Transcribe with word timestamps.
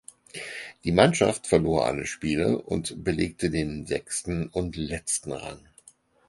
Die 0.83 0.91
Mannschaft 0.91 1.45
verlor 1.45 1.85
alle 1.85 2.07
Spiele 2.07 2.57
und 2.59 3.03
belegte 3.03 3.51
den 3.51 3.85
sechsten 3.85 4.47
und 4.47 4.75
letzten 4.75 5.31
Rang. 5.33 5.59